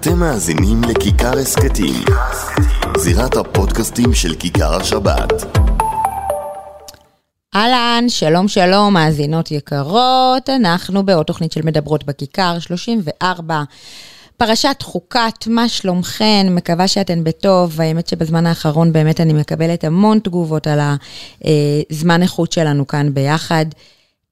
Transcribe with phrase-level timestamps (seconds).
[0.00, 2.04] אתם מאזינים לכיכר הסכתים,
[2.98, 5.32] זירת הפודקאסטים של כיכר השבת.
[7.54, 13.62] אהלן, שלום שלום, מאזינות יקרות, אנחנו בעוד תוכנית של מדברות בכיכר, 34.
[14.36, 16.46] פרשת חוקת, מה שלומכן?
[16.50, 17.80] מקווה שאתן בטוב.
[17.80, 20.80] האמת שבזמן האחרון באמת אני מקבלת המון תגובות על
[21.90, 23.66] הזמן איכות שלנו כאן ביחד.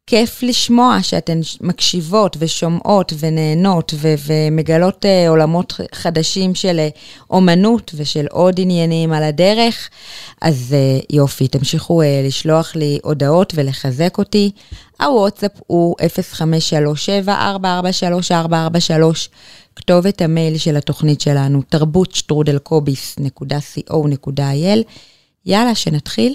[0.07, 6.90] כיף לשמוע שאתן מקשיבות ושומעות ונהנות ו- ומגלות uh, עולמות חדשים של uh,
[7.31, 9.89] אומנות ושל עוד עניינים על הדרך.
[10.40, 14.50] אז uh, יופי, תמשיכו uh, לשלוח לי הודעות ולחזק אותי.
[15.00, 15.96] הוואטסאפ הוא
[17.29, 17.32] 0537-443-443,
[19.76, 24.79] כתובת המייל של התוכנית שלנו, תרבות שטרודלקוביס.co.il.
[25.46, 26.34] יאללה, שנתחיל.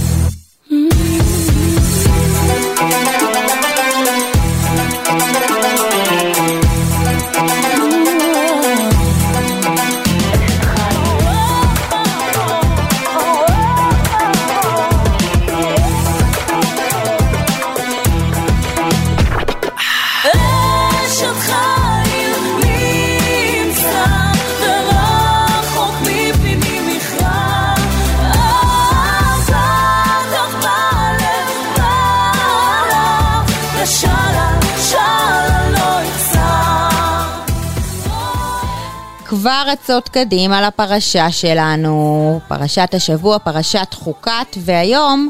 [39.71, 45.29] רצות קדימה לפרשה שלנו, פרשת השבוע, פרשת חוקת, והיום,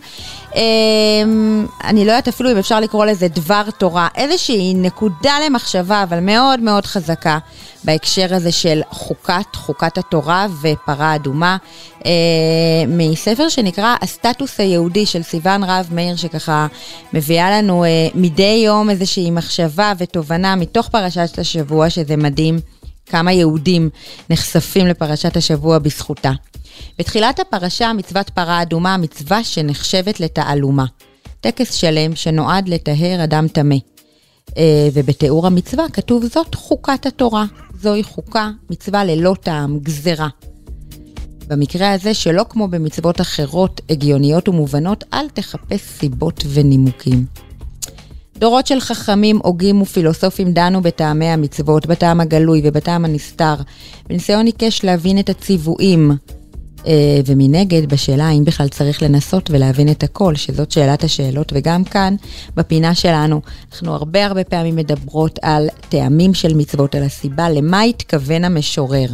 [0.56, 6.20] אמ, אני לא יודעת אפילו אם אפשר לקרוא לזה דבר תורה, איזושהי נקודה למחשבה, אבל
[6.20, 7.38] מאוד מאוד חזקה,
[7.84, 11.58] בהקשר הזה של חוקת, חוקת התורה ופרה אדומה,
[12.06, 12.12] אה,
[12.88, 16.68] מספר שנקרא הסטטוס היהודי של סיון רהב מאיר, שככה
[17.14, 22.60] מביאה לנו אה, מדי יום איזושהי מחשבה ותובנה מתוך פרשת השבוע, שזה מדהים.
[23.12, 23.90] כמה יהודים
[24.30, 26.32] נחשפים לפרשת השבוע בזכותה.
[27.00, 30.86] בתחילת הפרשה, מצוות פרה אדומה, מצווה שנחשבת לתעלומה.
[31.42, 33.76] טקס שלם שנועד לטהר אדם טמא.
[34.58, 37.46] אה, ובתיאור המצווה כתוב זאת חוקת התורה.
[37.82, 40.28] זוהי חוקה, מצווה ללא טעם, גזרה.
[41.48, 47.26] במקרה הזה, שלא כמו במצוות אחרות הגיוניות ומובנות, אל תחפש סיבות ונימוקים.
[48.42, 53.56] דורות של חכמים, הוגים ופילוסופים דנו בטעמי המצוות, בטעם הגלוי ובטעם הנסתר,
[54.10, 56.12] בניסיון עיקש להבין את הציוויים,
[56.88, 62.16] אה, ומנגד בשאלה האם בכלל צריך לנסות ולהבין את הכל, שזאת שאלת השאלות, וגם כאן,
[62.56, 63.42] בפינה שלנו,
[63.72, 69.08] אנחנו הרבה הרבה פעמים מדברות על טעמים של מצוות, על הסיבה למה התכוון המשורר.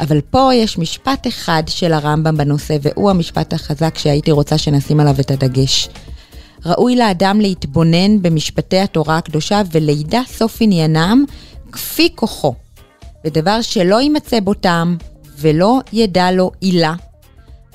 [0.00, 5.14] אבל פה יש משפט אחד של הרמב"ם בנושא, והוא המשפט החזק שהייתי רוצה שנשים עליו
[5.20, 5.88] את הדגש.
[6.66, 11.24] ראוי לאדם להתבונן במשפטי התורה הקדושה ולידע סוף עניינם
[11.72, 12.54] כפי כוחו.
[13.24, 14.96] ודבר שלא יימצא בו טעם
[15.38, 16.94] ולא ידע לו עילה.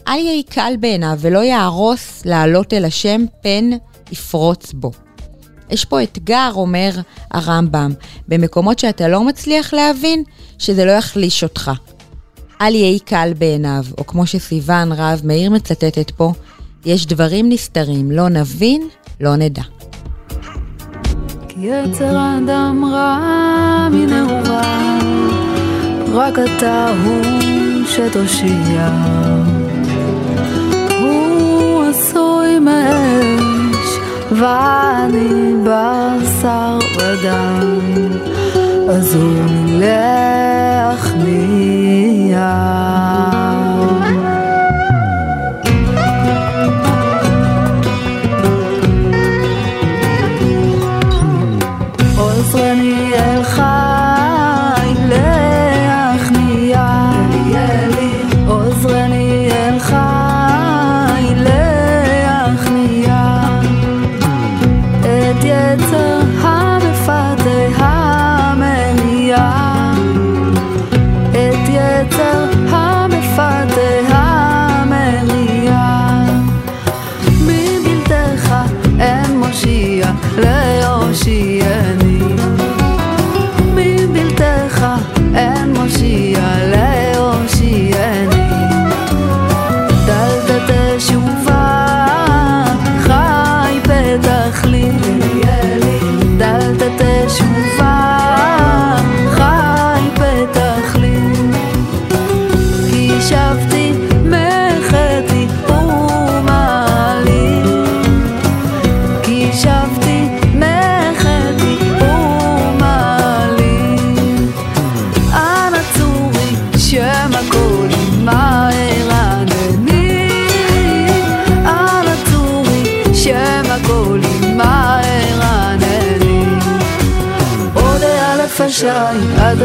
[0.08, 3.70] אל יהי קל בעיניו ולא יהרוס לעלות אל השם פן
[4.12, 4.92] יפרוץ בו.
[5.70, 6.92] יש פה אתגר, אומר
[7.32, 7.94] הרמב"ם,
[8.28, 10.24] במקומות שאתה לא מצליח להבין,
[10.60, 11.72] שזה לא יחליש אותך.
[12.62, 16.34] אל יהי קל בעיניו, או כמו שסיון רהב מאיר מצטטת פה,
[16.86, 18.82] יש דברים נסתרים, לא נבין,
[19.22, 19.62] לא נדע.
[21.58, 25.02] יצר האדם רע מנעוריו,
[26.14, 27.22] רק אתה הוא
[27.86, 28.90] שתושיע.
[31.00, 33.90] הוא עשוי מאש,
[34.32, 37.80] ואני בשר ודם,
[38.90, 39.34] אז הוא
[39.68, 41.38] להכניע.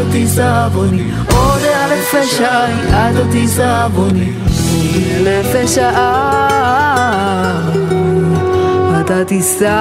[0.03, 1.11] עד תישבוני.
[1.29, 2.43] אודה אלף השי
[2.93, 4.33] עד תישבוני.
[5.17, 6.49] אלף השעה
[8.95, 9.73] עד תישבוני.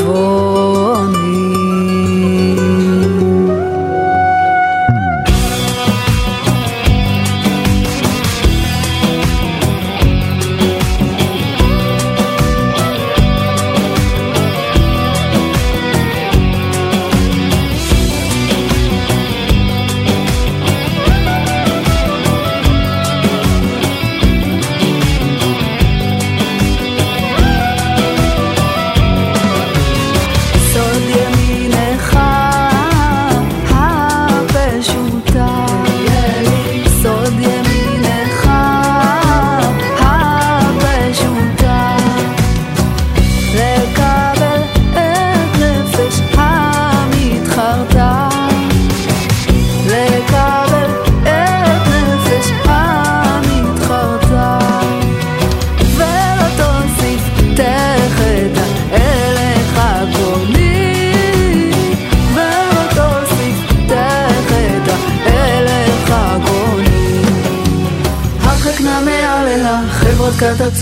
[0.00, 1.89] סוד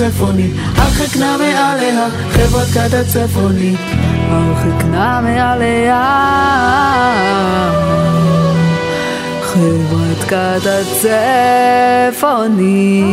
[0.01, 3.77] הצפוני הרחק נא מעליה חברת כת הצפוני.
[4.29, 6.05] הרחק נא מעליה.
[9.43, 10.67] חברת כת
[12.11, 13.05] הצפוני.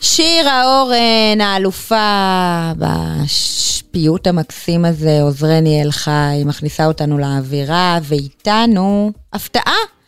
[0.00, 9.99] שירה אורן, האלופה בפיוט המקסים הזה, עוזרני אל חי, מכניסה אותנו לאווירה, ואיתנו הפתעה.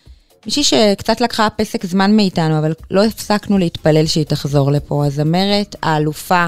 [0.47, 5.07] מישהי שקצת לקחה פסק זמן מאיתנו, אבל לא הפסקנו להתפלל שהיא תחזור לפה.
[5.07, 6.47] הזמרת, האלופה,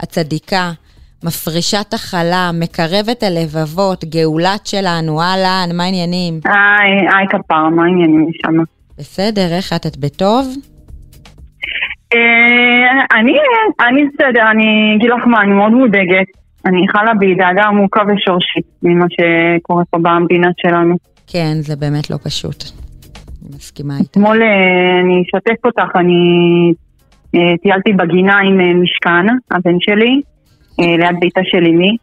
[0.00, 0.70] הצדיקה,
[1.24, 6.40] מפרישת החלה, מקרבת הלבבות, גאולת שלנו, אהלן, מה העניינים?
[6.44, 8.56] היי, היי כפרה, מה העניינים שם?
[8.98, 9.86] בסדר, איך את?
[9.86, 10.54] את בטוב?
[12.14, 13.32] אה, אני,
[13.88, 16.26] אני בסדר, אני אגיד לך מה, אני מאוד מודאגת.
[16.66, 20.96] אני חלה בדאגה עמוקה ושורשית ממה שקורה פה במדינה שלנו.
[21.26, 22.79] כן, זה באמת לא פשוט.
[23.54, 24.10] מסכימה איתך.
[24.10, 26.22] אתמול אה, אני אשתף אותך, אני
[27.34, 30.20] אה, טיילתי בגינה עם אה, משכן, הבן שלי,
[30.78, 31.96] ליד ביתה של אמי.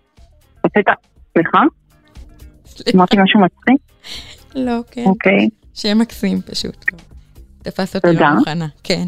[0.66, 0.92] לפתע,
[1.34, 1.62] סליחה?
[2.96, 3.82] אמרתי משהו מצחיק?
[4.56, 5.04] לא, כן.
[5.06, 5.50] אוקיי.
[5.74, 6.86] שם מקסים פשוט.
[7.64, 8.08] תפס אותי.
[8.20, 9.04] לא מוכנה, כן.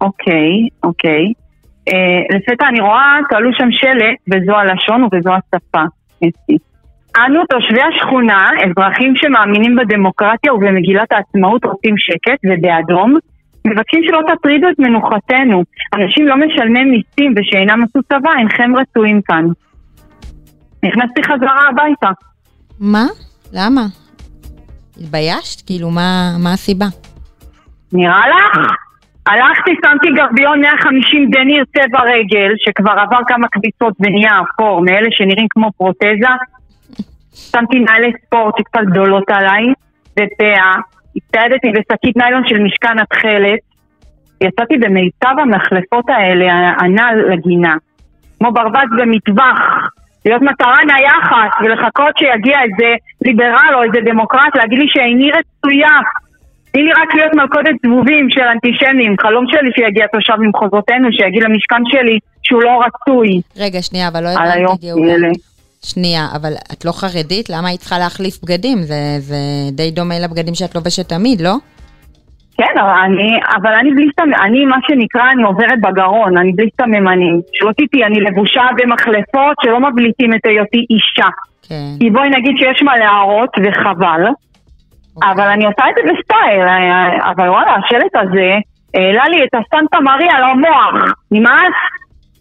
[0.00, 1.32] אוקיי, אוקיי.
[2.34, 5.82] לפתע אני רואה, תעלו שם שלט, וזו הלשון ובזו השפה.
[6.24, 6.67] אסתי.
[7.26, 13.16] אנו תושבי השכונה, אזרחים שמאמינים בדמוקרטיה ובמגילת העצמאות רוצים שקט ובאדום,
[13.66, 15.62] מבקשים שלא תטרידו את מנוחתנו.
[15.94, 19.44] אנשים לא משלמי מיסים ושאינם עשו צבא, אינכם רצויים כאן.
[20.84, 22.10] נכנסתי חזרה הביתה.
[22.80, 23.06] מה?
[23.52, 23.82] למה?
[25.00, 25.66] התביישת?
[25.66, 26.86] כאילו, מה, מה הסיבה?
[27.92, 28.72] נראה לך?
[29.26, 35.46] הלכתי, שמתי גרביון 150 דניר צבע רגל, שכבר עבר כמה כביסות ונהיה אפור, מאלה שנראים
[35.50, 36.34] כמו פרוטזה.
[37.52, 39.64] שמתי נעלי ספורט שקצת גדולות עליי,
[40.12, 40.74] ופאה.
[41.16, 43.58] הצטיידתי בשקית ניילון של משכן התכלת.
[44.40, 47.76] יצאתי במיטב המחלפות האלה, הנ"ל לגינה.
[48.38, 49.58] כמו ברווז במטווח.
[50.24, 55.98] להיות מטרה נייחת ולחכות שיגיע איזה ליברל או איזה דמוקרט להגיד לי שאיני רצויה.
[56.72, 59.14] תני לי רק להיות מלכודת זבובים של אנטישמים.
[59.20, 63.40] חלום שלי שיגיע תושב ממחוזותינו, שיגיד למשכן שלי שהוא לא רצוי.
[63.56, 65.28] רגע, שנייה, אבל לא הבנתי, גאולה.
[65.84, 67.50] שנייה, אבל את לא חרדית?
[67.50, 68.82] למה היית צריכה להחליף בגדים?
[68.82, 69.36] זה, זה
[69.72, 71.54] די דומה לבגדים שאת לובשת תמיד, לא?
[72.58, 76.68] כן, אבל אני, אבל אני בלי סממנים, אני מה שנקרא, אני עוברת בגרון, אני בלי
[76.80, 77.40] סממנים.
[77.52, 81.30] שלא תטעי, אני לבושה במחלפות שלא מבליטים את היותי אישה.
[81.68, 81.90] כן.
[82.00, 84.22] כי בואי נגיד שיש מה להראות, וחבל,
[85.16, 85.32] אוקיי.
[85.32, 88.50] אבל אני עושה את זה בסטייל, אה, אבל וואלה, השלט הזה,
[88.94, 91.74] העלה לי את הסנטה מריה למוח, נמאס?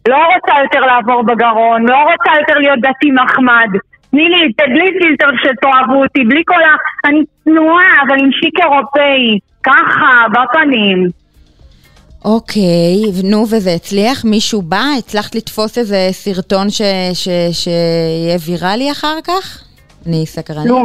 [0.07, 3.69] לא רוצה יותר לעבור בגרון, לא רוצה יותר להיות דתי מחמד.
[4.11, 6.75] תני לי בלי פילטר שתאהבו אותי, בלי כל ה...
[7.09, 9.39] אני צנועה, אבל עם שיק אירופאי.
[9.63, 11.07] ככה, בפנים.
[12.25, 12.95] אוקיי,
[13.31, 14.25] נו, וזה הצליח?
[14.25, 14.83] מישהו בא?
[14.99, 16.81] הצלחת לתפוס איזה סרטון ש-
[17.13, 19.63] ש- שיהיה ויראלי אחר כך?
[20.07, 20.71] אני סקרנית.
[20.71, 20.83] אה,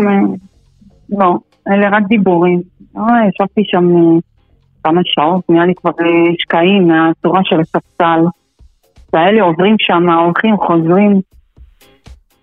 [1.19, 1.35] לא,
[1.69, 2.63] אלה רק דיבורים.
[2.97, 4.21] אה, ישבתי שם אה,
[4.85, 8.21] כמה שעות, נראה לי כבר אה, שקעים מהצורה של הספסל.
[9.13, 11.21] והאלה עוברים שם, הולכים, חוזרים.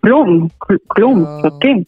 [0.01, 1.25] כלום, כל- כלום.
[1.41, 1.83] שותקים.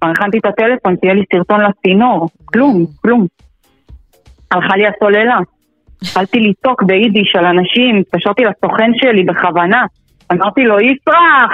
[0.00, 2.28] כבר הכנתי את הטלפון, תהיה לי סרטון לצינור.
[2.44, 3.26] כלום, כלום.
[4.50, 5.38] הלכה לי הסוללה.
[6.02, 9.84] התחלתי לצעוק ביידיש על אנשים, התקשרתי לסוכן שלי בכוונה.
[10.32, 11.52] אמרתי לו, יפרח,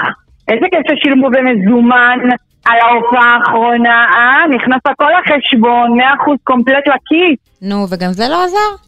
[0.49, 2.19] איזה כסף שילמו במזומן
[2.67, 4.49] על ההופעה האחרונה, אה?
[4.57, 6.03] נכנס הכל לחשבון, 100%
[6.45, 7.63] קומפלט לכיס.
[7.63, 8.88] נו, וגם זה לא עזר?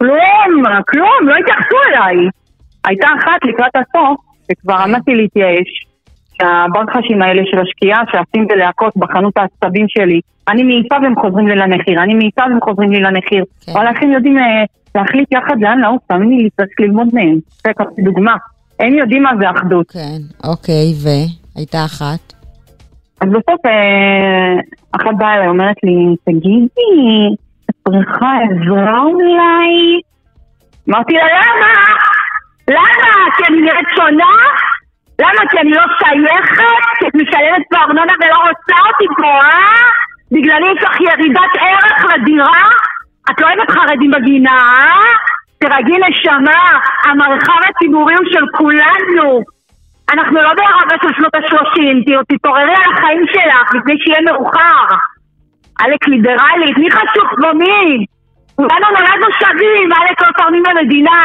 [0.00, 2.16] כלום, כלום, לא התייחסו אליי.
[2.84, 5.90] הייתה אחת לקראת הסוף, שכבר עמדתי להתייאש.
[6.40, 12.02] שהברחשים האלה של השקיעה שעפים בלהקות בחנות העצבים שלי, אני מעיפה והם חוזרים לי לנחיר,
[12.02, 13.44] אני מעיפה והם חוזרים לי לנחיר.
[13.66, 13.72] כן.
[13.72, 14.64] אבל הם יודעים אה,
[14.94, 17.38] להחליט יחד לאן לעוף, תאמיני לי, צריך ללמוד מהם.
[17.64, 17.70] זה
[18.04, 18.34] דוגמה.
[18.80, 19.90] הם יודעים מה זה אחדות.
[19.90, 22.32] כן, אוקיי, והייתה אחת.
[23.20, 24.60] אז בסוף אה,
[24.92, 27.36] אחת באה אליי, אומרת לי, תגידי,
[27.88, 30.00] צריכה עזרה אולי?
[30.88, 31.72] אמרתי לה, למה?
[32.68, 33.30] למה?
[33.36, 34.34] כי אני נראית שונה?
[35.20, 35.50] למה?
[35.50, 36.64] כי אני לא שייכת?
[36.98, 39.90] כי את משלמת פה ארנונה ולא רוצה אותי פה, אה?
[40.32, 42.62] בגללי יש לך ירידת ערך לדירה?
[43.30, 45.00] את לא אוהבת חרדים בגינה, אה?
[45.58, 49.40] תרגי נשמה, המרחב הציבורי הוא של כולנו.
[50.12, 54.86] אנחנו לא בערבה של שנות השלושים, תתעוררי על החיים שלך לפני שיהיה מאוחר.
[55.82, 58.06] עלק ליברלית, מי חשוך בו מי?
[58.56, 61.24] כולנו נולדנו שווים, עלק לא תורמים למדינה.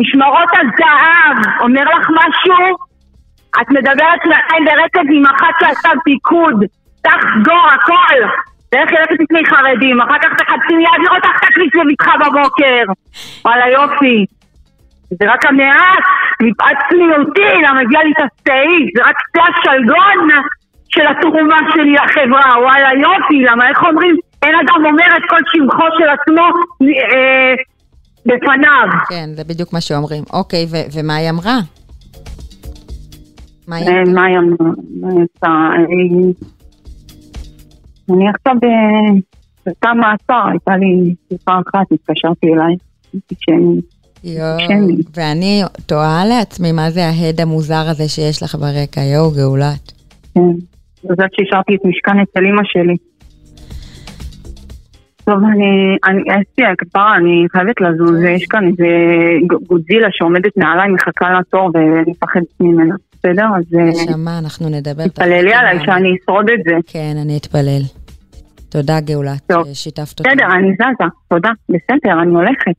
[0.00, 2.76] משמרות הזהב, אומר לך משהו?
[3.60, 6.64] את מדברת שנתיים ברצף עם אחת שעשתה פיקוד,
[7.02, 8.18] תחגור הכל.
[8.72, 12.84] ואיך ילכת לפני חרדים, אחר כך תחצי יעביר אותך תכניס בבטחה בבוקר.
[13.44, 14.24] וואלה יופי.
[15.10, 16.04] זה רק המעט,
[16.42, 20.28] מפאת צניעותי, למה הביאה לי את הסעיף, זה רק קצה השלגון
[20.88, 25.84] של התרומה שלי לחברה, וואלה יופי, למה איך אומרים, אין אדם אומר את כל שבחו
[25.98, 26.42] של עצמו
[26.82, 27.54] אה,
[28.26, 28.88] בפניו.
[29.08, 30.24] כן, זה בדיוק מה שאומרים.
[30.32, 31.58] אוקיי, ו- ומה היא אמרה?
[33.68, 34.24] מה היא אה, אמרה?
[35.44, 35.48] אה,
[38.10, 38.54] אני עכשיו
[39.66, 42.76] בתא מעצר, הייתה לי שיחה אחת, התקשרתי אליי,
[44.24, 44.58] יואו.
[45.16, 49.92] ואני תוהה לעצמי מה זה ההד המוזר הזה שיש לך ברקע, יואו, גאולת.
[50.34, 50.77] כן.
[51.04, 52.96] בגלל שהשארתי את משכן אצל אמא שלי.
[55.24, 58.86] טוב, אני, אני, אסתי, הכפרה, אני חייבת לזוז, יש כאן איזה
[59.66, 63.44] גודזילה שעומדת מעליי, מחכה לתור ואני מפחדת ממנה, בסדר?
[63.56, 65.06] אז אה, נשמה, אנחנו נדבר.
[65.08, 66.74] תתפללי עליי שאני אשרוד את זה.
[66.86, 67.82] כן, אני אתפלל.
[68.68, 69.64] תודה, גאולת, טוב.
[69.72, 70.30] ששיתפת אותי.
[70.30, 72.76] בסדר, אני זזה, תודה, בסדר, אני הולכת.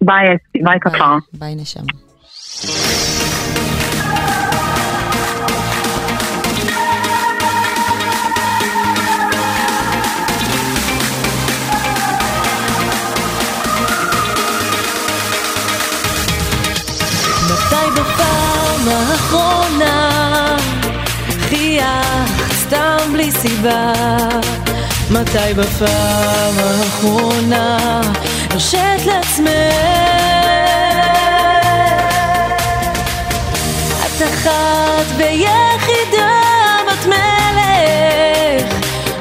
[0.00, 1.18] ביי אסתי, ביי כפרה.
[1.38, 1.82] ביי, נשמה.
[19.20, 20.56] האחרונה
[21.48, 23.92] חייכת סתם בלי סיבה?
[25.10, 28.00] מתי בפעם האחרונה
[28.50, 29.48] הרשית לעצמך?
[34.06, 36.40] את אחת ויחידה
[36.86, 38.74] בת מלך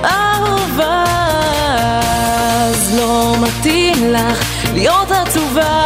[0.03, 1.03] אהובה
[2.71, 5.83] אז לא מתאים לך להיות עצובה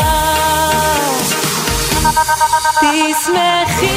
[2.83, 3.92] תשמחי,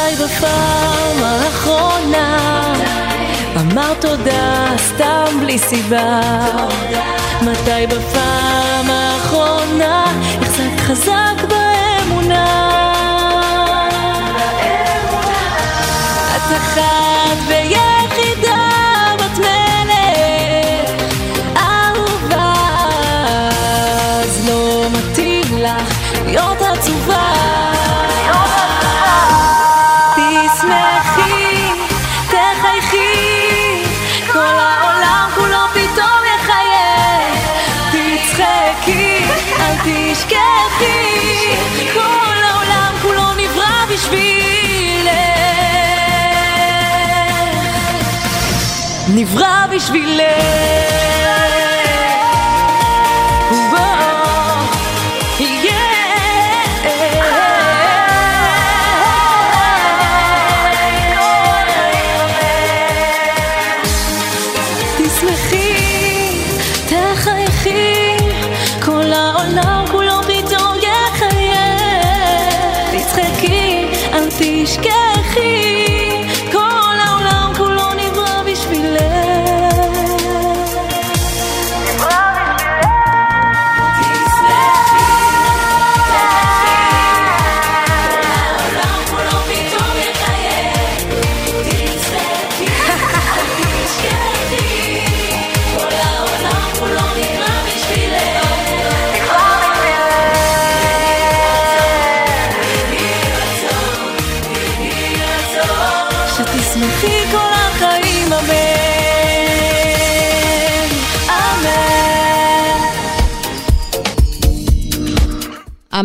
[0.00, 2.74] מתי בפעם האחרונה
[3.60, 6.20] אמרת תודה סתם בלי סיבה?
[7.42, 10.04] מתי בפעם האחרונה
[10.40, 12.46] החזקת חזק באמונה?
[16.36, 17.09] את אחת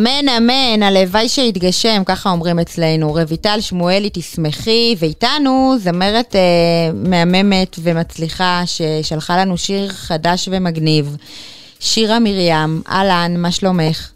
[0.05, 3.11] אמן, אמן, הלוואי שיתגשם, ככה אומרים אצלנו.
[3.11, 6.41] רויטל שמואלי, תשמחי, ואיתנו זמרת אה,
[7.09, 11.17] מהממת ומצליחה ששלחה לנו שיר חדש ומגניב.
[11.79, 14.11] שירה מרים, אהלן, מה שלומך?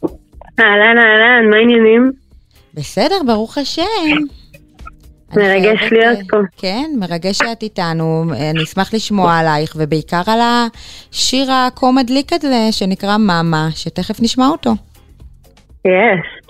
[0.59, 2.11] אהלן, אהלן, מה העניינים?
[2.73, 3.83] בסדר, ברוך השם.
[5.35, 6.37] מרגש להיות פה.
[6.57, 8.23] כן, מרגש שאת איתנו.
[8.51, 14.71] אני אשמח לשמוע עלייך, ובעיקר על השיר הכה מדליק הזה, שנקרא מאמה, שתכף נשמע אותו.
[15.85, 16.49] יס.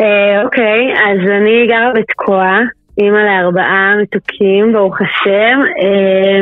[0.00, 2.58] אה, אוקיי, אז אני גרה בתקוע,
[2.98, 5.60] אימא לארבעה מתוקים, ברוך השם.
[5.82, 6.40] אה,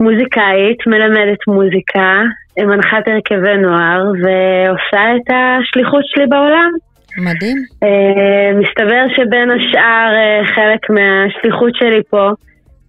[0.00, 2.22] מוזיקאית, מלמדת מוזיקה,
[2.58, 6.70] מנחת הרכבי נוער, ועושה את השליחות שלי בעולם.
[7.18, 7.56] מדהים.
[7.82, 12.30] אה, מסתבר שבין השאר אה, חלק מהשליחות שלי פה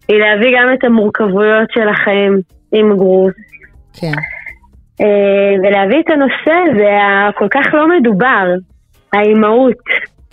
[0.08, 2.40] היא להביא גם את המורכבויות של החיים
[2.72, 3.34] עם גרוז.
[4.02, 4.12] כן.
[5.02, 6.98] אה, ולהביא את הנושא הזה
[7.30, 8.46] הכל כך לא מדובר,
[9.14, 9.78] האימהות.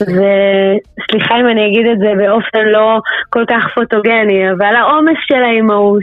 [0.00, 6.02] וסליחה אם אני אגיד את זה באופן לא כל כך פוטוגני, אבל העומס של האימהות,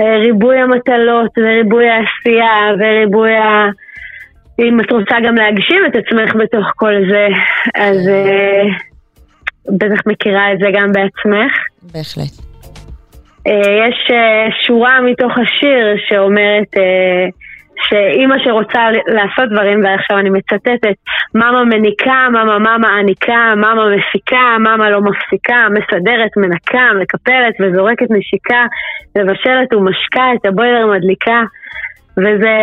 [0.00, 3.68] אה, ריבוי המטלות וריבוי העשייה וריבוי ה...
[4.58, 7.28] אם את רוצה גם להגשים את עצמך בתוך כל זה,
[7.74, 8.62] אז אה,
[9.78, 11.52] בטח מכירה את זה גם בעצמך.
[11.94, 12.52] בהחלט.
[13.86, 14.10] יש
[14.66, 16.76] שורה מתוך השיר שאומרת
[17.88, 20.94] שאימא שרוצה לעשות דברים, ועכשיו אני מצטטת,
[21.34, 28.66] מאמה מניקה, מאמה מאמה מעניקה, מאמה מפיקה, מאמה לא מפסיקה, מסדרת, מנקה, מקפלת וזורקת נשיקה,
[29.18, 31.42] מבשלת ומשקה, את הבוילר מדליקה.
[32.16, 32.56] וזה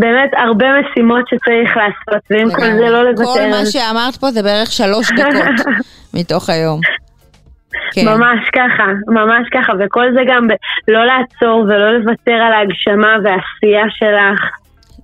[0.00, 3.24] באמת הרבה משימות שצריך לעשות, ועם כל זה לא לוותר.
[3.24, 5.66] כל מה שאמרת פה זה בערך שלוש דקות
[6.14, 6.80] מתוך היום.
[7.94, 8.08] כן.
[8.08, 13.84] ממש ככה, ממש ככה, וכל זה גם ב- לא לעצור ולא לוותר על ההגשמה והעשייה
[13.98, 14.40] שלך.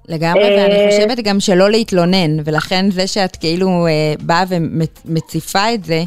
[0.09, 5.85] לגמרי, אה, ואני חושבת גם שלא להתלונן, ולכן זה שאת כאילו אה, באה ומציפה את
[5.85, 6.03] זה,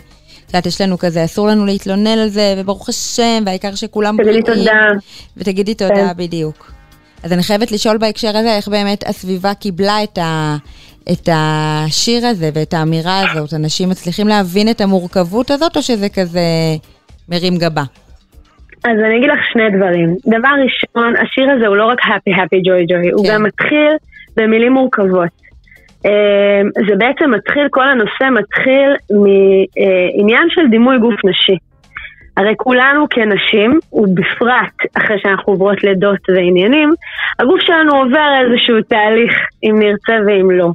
[0.45, 4.41] את יודעת, יש לנו כזה, אסור לנו להתלונן על זה, וברוך השם, והעיקר שכולם תגידי
[4.41, 4.81] תודה.
[5.37, 6.17] ותגידי תודה, כן.
[6.17, 6.71] בדיוק.
[7.23, 10.57] אז אני חייבת לשאול בהקשר הזה, איך באמת הסביבה קיבלה את, ה,
[11.11, 13.53] את השיר הזה ואת האמירה הזאת?
[13.53, 16.41] אנשים מצליחים להבין את המורכבות הזאת, או שזה כזה
[17.29, 17.83] מרים גבה?
[18.85, 20.15] אז אני אגיד לך שני דברים.
[20.25, 23.33] דבר ראשון, השיר הזה הוא לא רק happy happy joy joy, הוא כן.
[23.33, 23.91] גם מתחיל
[24.37, 25.29] במילים מורכבות.
[26.05, 31.57] אה, זה בעצם מתחיל, כל הנושא מתחיל מעניין של דימוי גוף נשי.
[32.37, 36.89] הרי כולנו כנשים, ובפרט אחרי שאנחנו עוברות לידות ועניינים,
[37.39, 40.71] הגוף שלנו עובר איזשהו תהליך, אם נרצה ואם לא.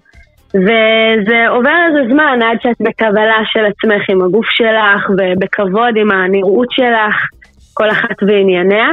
[0.54, 6.68] וזה עובר איזה זמן עד שאת בקבלה של עצמך עם הגוף שלך, ובכבוד עם הנראות
[6.70, 7.16] שלך,
[7.74, 8.88] כל אחת וענייניה.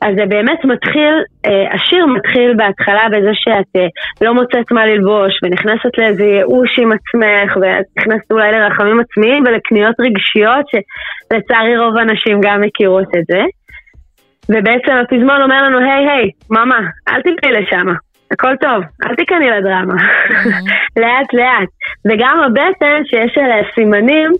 [0.00, 1.14] אז זה באמת מתחיל,
[1.46, 3.86] אה, השיר מתחיל בהתחלה בזה שאת אה,
[4.20, 9.94] לא מוצאת מה ללבוש ונכנסת לאיזה ייאוש עם עצמך ואת נכנסת אולי לרחמים עצמיים ולקניות
[10.00, 13.42] רגשיות שלצערי רוב הנשים גם מכירות את זה.
[14.48, 17.86] ובעצם הפזמון אומר לנו, היי היי, מאמה, אל תלכי לשם,
[18.32, 19.94] הכל טוב, אל תיכני לדרמה,
[21.00, 21.68] לאט לאט.
[22.06, 24.32] וגם הבטן שיש עליה סימנים,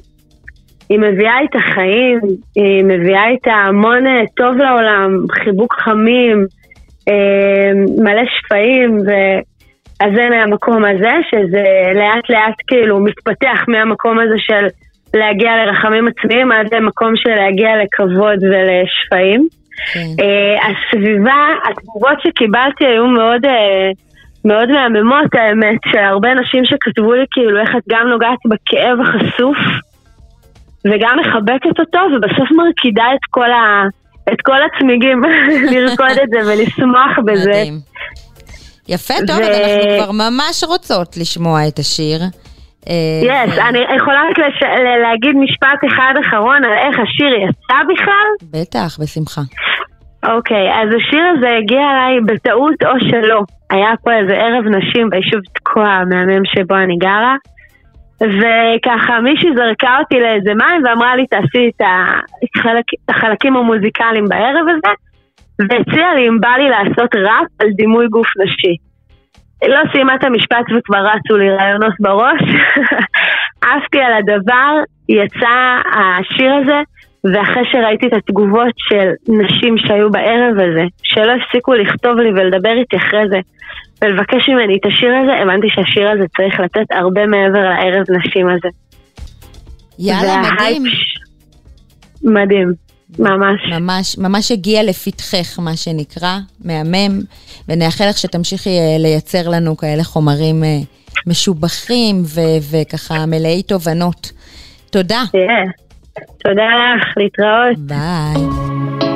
[0.89, 2.21] היא מביאה איתה חיים,
[2.57, 6.47] היא מביאה איתה המון אה, טוב לעולם, חיבוק חמים,
[7.09, 7.73] אה,
[8.05, 9.11] מלא שפעים, ו...
[10.01, 14.67] אז זה מהמקום הזה, שזה לאט לאט כאילו מתפתח מהמקום הזה של
[15.15, 19.49] להגיע לרחמים עצמיים עד למקום של להגיע לכבוד ולשפעים.
[19.93, 20.09] כן.
[20.21, 23.91] אה, הסביבה, התגובות שקיבלתי היו מאוד, אה,
[24.45, 29.59] מאוד מהממות האמת, של הרבה נשים שכתבו לי כאילו איך את גם נוגעת בכאב החשוף
[30.85, 33.85] וגם מחבקת אותו ובסוף מרקידה את כל, ה,
[34.33, 35.23] את כל הצמיגים,
[35.73, 37.51] לרקוד את זה ולשמוח בזה.
[37.51, 37.79] מדהים.
[38.89, 42.21] יפה, טוב, ו- אז אנחנו כבר ממש רוצות לשמוע את השיר.
[42.89, 44.63] אה, יס, ו- אני יכולה רק לש...
[45.03, 48.29] להגיד משפט אחד אחרון על איך השיר יצא בכלל?
[48.53, 49.41] בטח, בשמחה.
[50.27, 53.43] אוקיי, אז השיר הזה הגיע אליי בטעות או שלא.
[53.71, 57.37] היה פה איזה ערב נשים ביישוב תקוע המהמם שבו אני גרה,
[58.21, 61.83] וככה מישהי זרקה אותי לאיזה מים ואמרה לי תעשי את
[62.57, 64.93] החלק, החלקים המוזיקליים בערב הזה,
[65.69, 68.88] והציעה לי אם בא לי לעשות ראפ על דימוי גוף נשי.
[69.67, 72.43] לא סיימה את המשפט וכבר רצו לי רעיונות בראש.
[73.71, 74.73] עפתי על הדבר,
[75.09, 76.81] יצא השיר הזה,
[77.25, 82.97] ואחרי שראיתי את התגובות של נשים שהיו בערב הזה, שלא הפסיקו לכתוב לי ולדבר איתי
[82.97, 83.39] אחרי זה,
[84.03, 88.69] ולבקש ממני את השיר הזה, הבנתי שהשיר הזה צריך לתת הרבה מעבר לערב נשים הזה.
[89.99, 90.83] יאללה, מדהים.
[92.25, 92.73] מדהים,
[93.19, 93.61] ממש.
[93.71, 97.21] ממש, ממש הגיע לפתחך, מה שנקרא, מהמם,
[97.69, 100.79] ונאחל לך שתמשיכי אה, לייצר לנו כאלה חומרים אה,
[101.27, 102.41] משובחים ו-
[102.71, 104.33] וככה מלאי תובנות.
[104.91, 105.23] תודה.
[105.33, 105.65] תראה.
[106.45, 106.63] תודה
[106.97, 107.79] לך, להתראות.
[107.79, 109.08] ביי.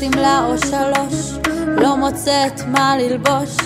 [0.00, 3.56] שמלה או שלוש, לא מוצאת מה ללבוש.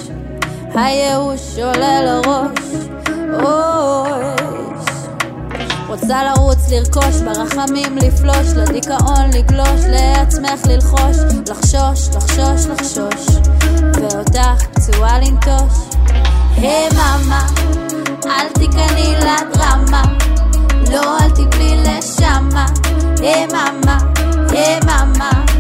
[0.75, 2.89] הייאוש עולה לראש,
[3.33, 4.25] אוי.
[5.89, 11.17] רוצה לרוץ, לרכוש, ברחמים לפלוש, לדיכאון לגלוש, לעצמך ללחוש,
[11.49, 13.37] לחשוש, לחשוש, לחשוש,
[13.95, 15.97] ואותך פצועה לנטוש.
[16.57, 17.47] היי מאמה,
[18.27, 20.03] אל תיכני לדרמה,
[20.93, 22.67] לא אל תפלי לשמה.
[23.21, 23.99] היי מאמה,
[24.51, 25.54] היי מאמה.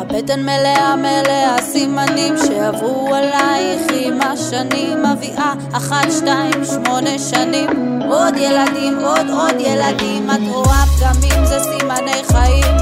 [0.00, 8.02] הבטן מלאה מלאה סימנים שעברו עלייך עם השנים מביאה אחת, שתיים, שמונה שנים.
[8.08, 12.76] עוד ילדים, עוד עוד ילדים את רואה פגמים זה סימני חיים.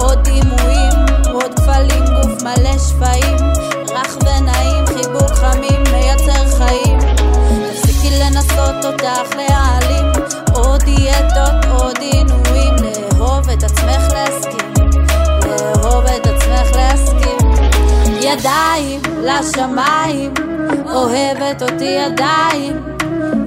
[0.00, 0.92] עוד דימויים,
[1.32, 3.36] עוד כפלים, גוף מלא שפיים.
[3.90, 6.98] רך ונעים, חיבוק חמים, מייצר חיים.
[7.72, 10.12] תפסיקי לנסות אותך להעלים.
[10.54, 14.81] עוד דיאטות, עוד עינויים לאהוב את עצמך להסכים
[18.22, 20.34] ידיים לשמיים
[20.86, 22.82] אוהבת אותי ידיים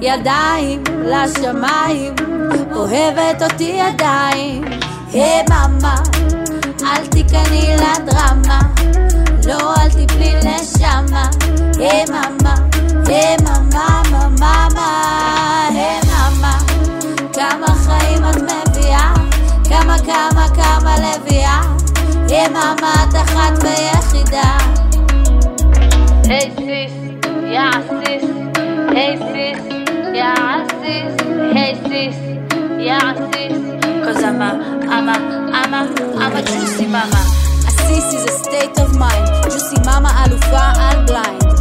[0.02, 2.14] ידיים לשמיים
[2.74, 4.64] אוהבת אותי ידיים.
[5.12, 5.96] היי מאמה
[6.82, 8.60] אל תיכני לדרמה
[9.46, 11.30] לא אל תפלי לשמה.
[11.78, 12.54] היי מאמה
[13.06, 15.68] היי מאמה מאמה מאמה.
[15.68, 16.58] היי מאמה
[17.32, 19.14] כמה חיים את מביאה
[19.68, 21.60] כמה כמה כמה לביאה.
[22.28, 23.95] היי מאמה את אחת ויחידה
[26.28, 26.92] היי סיס,
[27.52, 28.30] יא סיס,
[28.88, 29.64] היי סיס,
[30.14, 30.24] יא
[30.80, 32.16] סיס, היי סיס,
[32.78, 32.98] יא
[33.32, 33.58] סיס
[34.04, 34.50] Cause I'm a,
[34.94, 35.16] I'm a,
[35.58, 35.82] I'm a,
[36.22, 37.20] I'm a juicy mama.
[37.68, 39.26] A sis is a state of mind.
[39.50, 41.56] Juicy mama אלופה על בליינד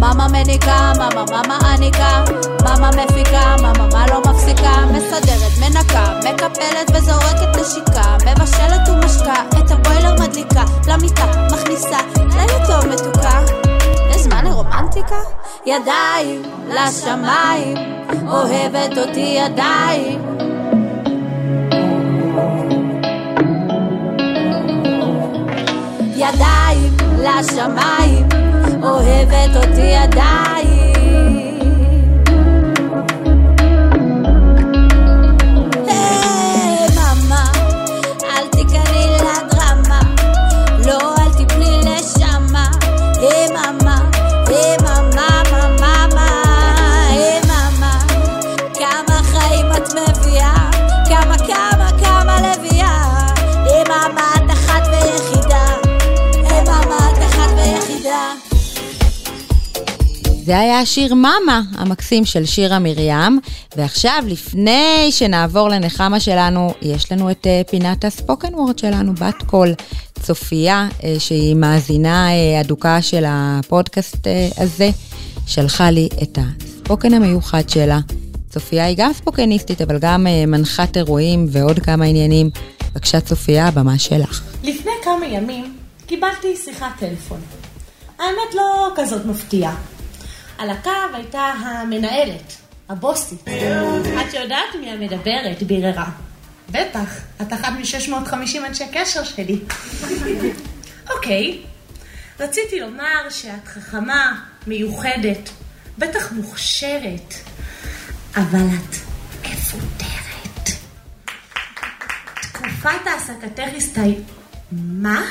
[0.00, 2.24] מאמה מניקה, מאמה מאמה עניקה,
[2.64, 10.14] מאמה מפיקה, מאמה מה לא מפסיקה, מסדרת, מנקה, מקפלת וזורקת נשיקה, מבשלת ומשקה, את הבוילר
[10.20, 11.98] מדליקה, למיטה, מכניסה,
[12.36, 13.61] לילה טוב מתוקה.
[14.22, 15.16] יש זמן לרומנטיקה?
[15.66, 17.76] ידיים לשמיים,
[18.28, 20.20] אוהבת אותי ידיים.
[26.16, 28.28] ידיים לשמיים,
[28.82, 30.51] אוהבת אותי ידיים.
[60.44, 63.40] זה היה השיר מאמה המקסים של שירה מרים,
[63.76, 69.74] ועכשיו, לפני שנעבור לנחמה שלנו, יש לנו את uh, פינת הספוקן וורד שלנו, בת קול,
[70.20, 72.28] צופיה, uh, שהיא מאזינה
[72.60, 74.26] אדוקה של הפודקאסט
[74.56, 74.90] הזה,
[75.46, 77.98] שלחה לי את הספוקן המיוחד שלה.
[78.50, 82.50] צופיה היא גם ספוקניסטית, אבל גם מנחת אירועים ועוד כמה עניינים.
[82.92, 84.42] בבקשה, צופיה, הבמה שלך.
[84.62, 85.76] לפני כמה ימים
[86.06, 87.40] קיבלתי שיחת טלפון.
[88.18, 89.74] האמת לא כזאת מפתיעה.
[90.62, 92.56] על הקו הייתה המנהלת,
[92.88, 93.44] הבוסית.
[94.28, 96.10] את יודעת מי המדברת, ביררה.
[96.70, 99.58] בטח, את אחת מ-650 אנשי קשר שלי.
[101.10, 101.62] אוקיי,
[102.40, 105.50] רציתי לומר שאת חכמה, מיוחדת,
[105.98, 107.34] בטח מוכשרת,
[108.36, 108.96] אבל את
[109.42, 110.70] מפוטרת.
[112.42, 114.24] תקופת העסקתך הסתיים...
[114.72, 115.22] מה?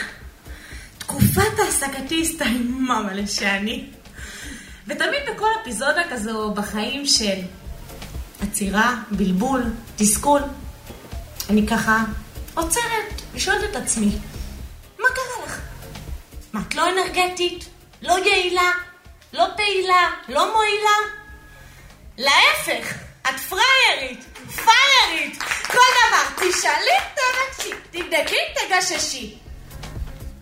[0.97, 3.85] תקופת העסקתי הסתיימה מלא שאני.
[4.87, 7.39] ותמיד בכל אפיזודה כזו בחיים של
[8.41, 9.63] עצירה, בלבול,
[9.95, 10.41] תסכול,
[11.49, 12.03] אני ככה
[12.53, 14.11] עוצרת ושואלת את עצמי,
[14.99, 15.59] מה קרה לך?
[16.53, 17.65] מה, את לא אנרגטית?
[18.01, 18.71] לא יעילה?
[19.33, 20.09] לא פעילה?
[20.29, 20.97] לא מועילה?
[22.17, 29.37] להפך, את פריירית, פיירית, כל דבר, תשאלי, תבקשי, תבדקי, תגששי.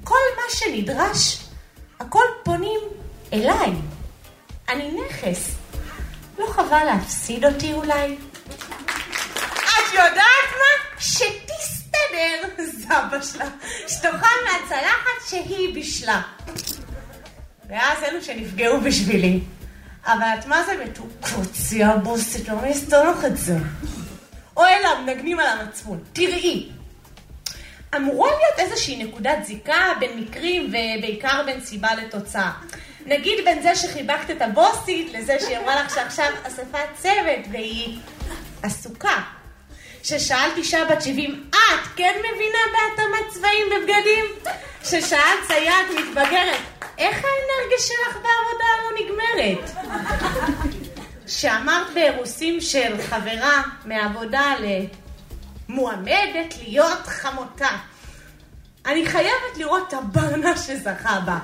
[0.04, 1.38] כל מה שנדרש,
[2.00, 2.80] הכל פונים
[3.34, 3.72] אליי.
[4.70, 5.56] אני נכס.
[6.40, 8.18] לא חבל להפסיד אותי אולי?
[9.64, 11.00] את יודעת מה?
[11.00, 13.46] שתסתדר, זבה שלה.
[13.88, 16.22] שתאכל מהצלחת שהיא בישלה.
[17.70, 19.40] ואז אלו שנפגעו בשבילי.
[20.06, 23.58] אבל את מה זה מתוקות, יא בוסית, לא מסתור לך את זה.
[24.58, 26.04] או אלה המנגנים על המצפון.
[26.14, 26.70] תראי,
[27.96, 32.52] אמורה להיות איזושהי נקודת זיקה בין מקרים ובעיקר בין סיבה לתוצאה.
[33.06, 37.98] נגיד בין זה שחיבקת את הבוסית לזה שהיא אמרה לך שעכשיו אספת צוות והיא
[38.64, 39.22] עסוקה.
[40.04, 44.26] ששאלת אישה בת 70, את כן מבינה בהתאמת צבעים ובגדים?
[44.84, 46.60] ששאלת סייעת מתבגרת,
[46.98, 49.72] איך האנרגיה שלך בעבודה לא נגמרת?
[51.28, 54.54] שאמרת באירוסים של חברה מעבודה
[55.70, 57.70] למועמדת להיות חמותה.
[58.90, 61.38] אני חייבת לראות את הברנש שזכה בה.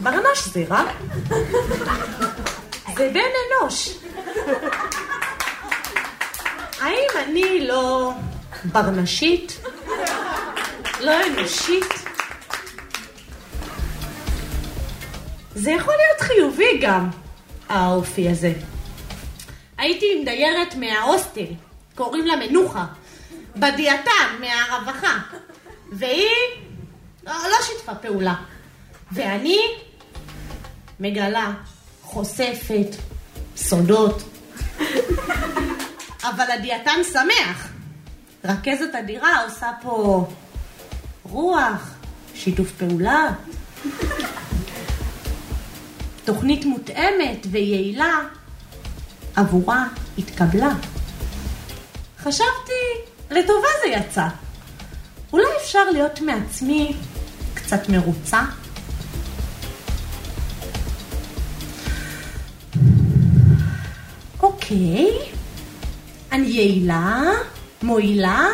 [0.00, 0.82] ברנש זה רע?
[2.96, 3.20] זה בן
[3.62, 3.98] אנוש.
[6.80, 8.12] האם אני לא
[8.64, 9.60] ברנשית?
[11.00, 11.84] לא אנושית?
[15.54, 17.10] זה יכול להיות חיובי גם,
[17.68, 18.52] האופי הזה.
[19.78, 21.46] הייתי עם דיירת מההוסטל,
[21.94, 22.84] קוראים לה מנוחה,
[23.56, 25.18] בדיאטן מהרווחה,
[25.92, 26.26] והיא
[27.26, 28.34] לא, לא שיתפה פעולה.
[29.12, 29.58] ואני
[31.00, 31.52] מגלה,
[32.02, 32.96] חושפת,
[33.56, 34.22] סודות.
[36.22, 37.68] אבל הדיאטן שמח.
[38.44, 40.26] רכזת הדירה עושה פה
[41.22, 41.94] רוח,
[42.34, 43.28] שיתוף פעולה,
[46.24, 48.18] תוכנית מותאמת ויעילה
[49.36, 49.86] עבורה
[50.18, 50.72] התקבלה.
[52.18, 54.26] חשבתי, לטובה זה יצא.
[55.32, 56.96] אולי אפשר להיות מעצמי
[57.54, 58.42] קצת מרוצה?
[64.42, 65.18] אוקיי,
[66.32, 67.22] אני יעילה,
[67.82, 68.48] מועילה,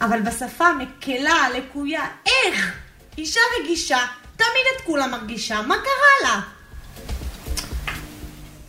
[0.00, 2.78] אבל בשפה מקלה, לקויה, איך?
[3.18, 3.98] אישה רגישה,
[4.36, 6.40] תמיד את כולה מרגישה, מה קרה לה?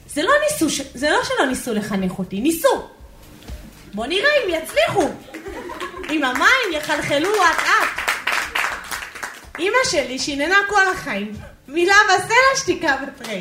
[0.08, 2.99] זה לא ניסו, זה לא שלא ניסו לחנך אותי, ניסו.
[3.94, 5.10] בוא נראה אם יצליחו.
[6.10, 8.10] אם המים יחלחלו אט אט.
[9.60, 11.34] אימא שלי שיננה כל החיים.
[11.68, 13.40] מילה בסלע, שתיקה בפרי.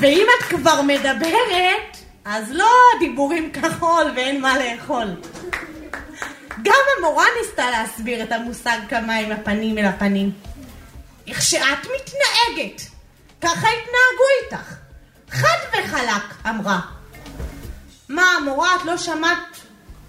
[0.00, 5.06] ואם את כבר מדברת, אז לא דיבורים כחול ואין מה לאכול.
[6.62, 10.30] גם המורה ניסתה להסביר את המושג כמה עם הפנים אל הפנים.
[11.26, 12.82] איך שאת מתנהגת,
[13.40, 14.74] ככה התנהגו איתך.
[15.30, 16.80] חד וחלק, אמרה.
[18.14, 19.60] מה, המורה, את לא שמעת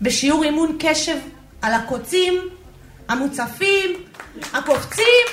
[0.02, 1.18] בשיעור אימון קשב
[1.62, 2.34] על הקוצים,
[3.08, 4.04] המוצפים,
[4.54, 5.26] הקופצים?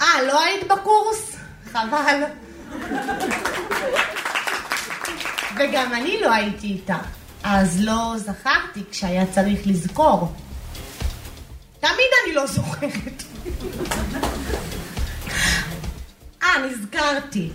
[0.00, 1.36] אה, לא היית בקורס?
[1.72, 2.22] חבל.
[5.56, 6.98] וגם אני לא הייתי איתה,
[7.44, 10.32] אז לא זכרתי כשהיה צריך לזכור.
[11.80, 13.22] תמיד אני לא זוכרת.
[16.42, 17.50] אה, נזכרתי.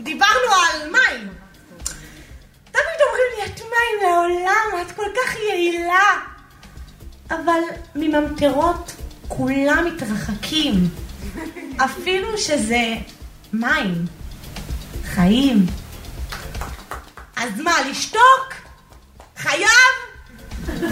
[0.00, 1.41] דיברנו על מים.
[2.72, 6.18] תמיד אומרים לי, את מים לעולם, את כל כך יעילה.
[7.30, 7.60] אבל
[7.94, 8.96] מממטרות
[9.28, 10.88] כולם מתרחקים.
[11.84, 12.94] אפילו שזה
[13.52, 14.06] מים,
[15.04, 15.66] חיים.
[17.36, 18.54] אז מה, לשתוק?
[19.36, 19.68] חייב?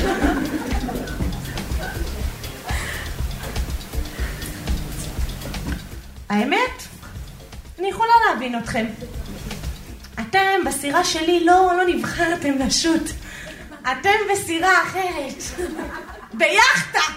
[6.31, 6.83] האמת,
[7.79, 8.87] אני יכולה להבין אתכם.
[10.21, 13.11] אתם בסירה שלי לא, לא נבחרתם לשוט.
[13.83, 15.67] אתם בסירה אחרת.
[16.33, 17.13] ביאכטה!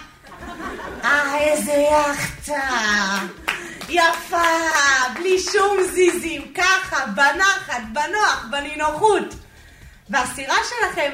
[1.04, 2.70] אה, איזה יאכטה!
[3.90, 4.44] יפה,
[5.14, 9.36] בלי שום זיזים, ככה, בנחת, בנוח, בנינוחות.
[10.10, 11.12] והסירה שלכם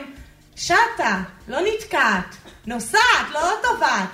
[0.55, 4.09] שטה, לא נתקעת, נוסעת, לא טובעת.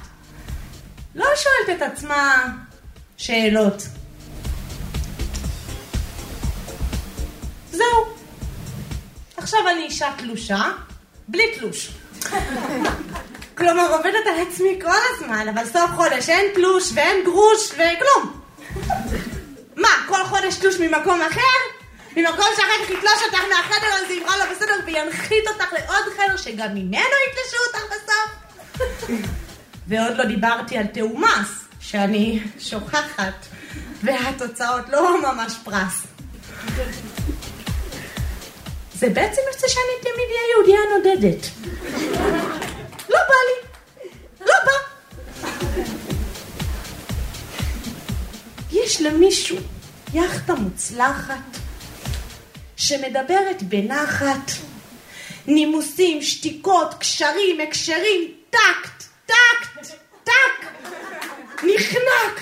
[1.16, 2.46] לא שואלת את עצמה
[3.18, 3.84] שאלות.
[7.76, 8.06] זהו.
[9.38, 10.64] עכשיו אני אישה תלושה,
[11.28, 11.92] בלי תלוש.
[13.58, 18.42] כלומר, עובדת על עצמי כל הזמן, אבל סוף חודש אין תלוש ואין גרוש וכלום.
[19.76, 21.76] מה, כל חודש תלוש ממקום אחר?
[22.16, 26.70] ממקום שאחר כך יתלוש אותך מהחדר הזה, יברא לו בסדר, וינחית אותך לעוד חדר שגם
[26.70, 29.10] ממנו יתלשו אותך בסוף?
[29.88, 33.46] ועוד לא דיברתי על תאומס, שאני שוכחת,
[34.04, 36.02] והתוצאות לא ממש פרס.
[39.00, 41.48] זה בעצם יוצא שאני תמיד אהיה יהודייה נודדת.
[43.10, 43.68] לא בא לי.
[44.42, 44.72] לא בא.
[48.72, 49.58] יש למישהו
[50.14, 51.58] יאכטה מוצלחת
[52.78, 54.52] שמדברת בנחת,
[55.48, 60.66] נימוסים, שתיקות, קשרים, הקשרים, טקט, טקט, טק,
[61.64, 62.42] נחנק,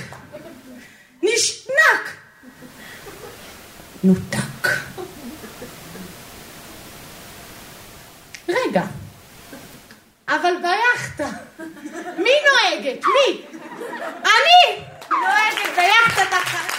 [1.23, 2.17] נשנק,
[4.03, 4.67] נותק.
[8.49, 8.83] רגע,
[10.29, 11.29] אבל ביאכטה,
[12.17, 13.05] מי נוהגת?
[13.05, 13.41] מי?
[14.23, 16.73] אני נוהגת ביאכטת החיים.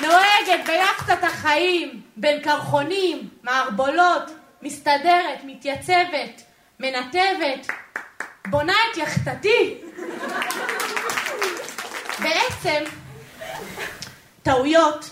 [0.00, 2.02] נוהגת ביאכטת החיים,
[2.42, 4.30] קרחונים, מערבולות,
[4.62, 6.42] מסתדרת, מתייצבת,
[6.80, 7.66] מנתבת,
[8.50, 9.78] בונה את יאכטתי.
[12.22, 12.84] בעצם,
[14.42, 15.10] טעויות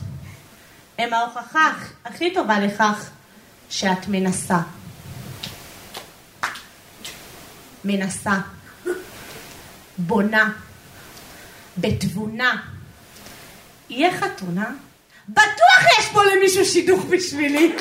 [0.99, 1.73] הם ההוכחה
[2.05, 3.11] הכי טובה לכך
[3.71, 4.59] שאת מנסה.
[7.85, 8.35] מנסה,
[9.99, 10.53] בונה,
[11.79, 12.63] בתבונה.
[13.91, 14.71] יהיה חתונה?
[15.31, 17.73] בטוח יש פה למישהו שידוך בשבילי.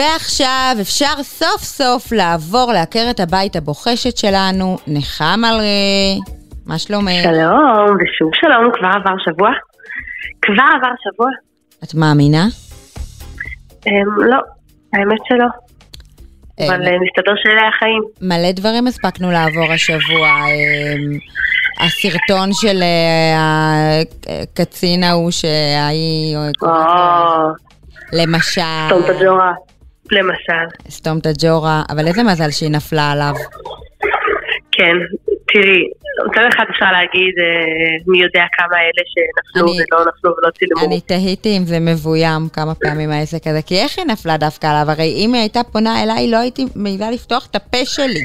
[0.00, 6.32] ועכשיו אפשר סוף סוף לעבור לעקרת הבית הבוחשת שלנו, נחמה רה.
[6.66, 7.22] מה שלומך?
[7.22, 9.50] שלום, ושוב שלום, כבר עבר שבוע.
[10.42, 11.28] כבר עבר שבוע.
[11.84, 12.44] את מאמינה?
[13.86, 14.36] אמ, לא,
[14.92, 15.46] האמת שלא.
[16.68, 18.02] אבל אה, אה, מסתבר שאלה החיים.
[18.20, 20.28] מלא דברים הספקנו לעבור השבוע.
[20.28, 21.18] אמ,
[21.80, 24.02] הסרטון של אה,
[24.42, 26.36] הקצין ההוא שהיא...
[28.12, 28.60] למשל...
[29.08, 29.52] הג'ורה,
[30.12, 30.66] למשל.
[30.90, 33.34] סתום את הג'ורה, אבל איזה מזל שהיא נפלה עליו.
[34.72, 34.96] כן,
[35.52, 35.82] תראי,
[36.30, 37.46] מצד אחד אפשר להגיד אה,
[38.06, 40.86] מי יודע כמה אלה שנפלו אני- ולא נפלו ולא צילמו.
[40.86, 44.90] אני תהיתי אם זה מבוים כמה פעמים העסק הזה, כי איך היא נפלה דווקא עליו?
[44.90, 48.20] הרי אם היא הייתה פונה אליי, לא הייתי מעילה לפתוח את הפה שלי.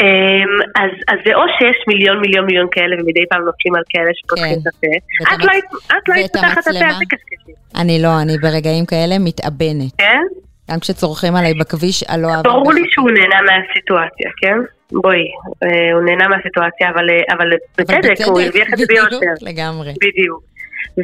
[0.00, 4.10] אמ, אז, אז זה או שיש מיליון מיליון מיליון כאלה ומדי פעם נופלים על כאלה
[4.14, 4.60] שפותחים כן.
[4.60, 5.34] את הפה.
[5.34, 5.52] את לא
[5.98, 6.84] את לא היית פותחת את הפה?
[6.84, 7.52] אל תקשקשי.
[7.76, 9.92] אני לא, אני ברגעים כאלה מתאבנת.
[9.98, 10.22] כן?
[10.70, 12.44] גם כשצורכים עליי בכביש, אני לא אוהבת.
[12.44, 14.58] ברור לי שהוא נהנה מהסיטואציה, כן?
[14.92, 15.24] בואי,
[15.62, 19.34] אה, הוא נהנה מהסיטואציה, אבל, אה, אבל בצדק, הוא הרוויח את זה ביושר.
[19.42, 19.92] לגמרי.
[20.04, 20.42] בדיוק.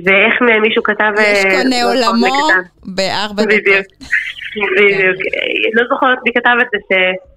[0.05, 1.12] ואיך מישהו כתב...
[1.18, 2.26] יש אה, קונה לא עולמו.
[2.84, 3.64] בארבע בדיוק.
[3.64, 4.70] דקות.
[4.76, 5.16] בדיוק.
[5.74, 7.34] לא זוכרת מי כתב את זה.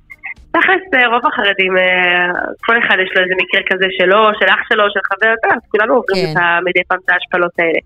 [0.59, 2.27] תכלס אה, רוב החרדים, אה,
[2.65, 5.93] כל אחד יש לו איזה מקרה כזה שלו, של אח שלו, של חבר, אז כולנו
[5.93, 6.31] עוברים כן.
[6.31, 7.79] את ה- מדי פעם את ההשפלות האלה.